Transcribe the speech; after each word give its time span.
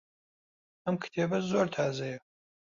ئەم 0.83 0.95
کتێبە 1.03 1.37
زۆر 1.49 1.67
تازەیە. 1.75 2.19